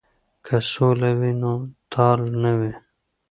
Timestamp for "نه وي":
2.43-2.73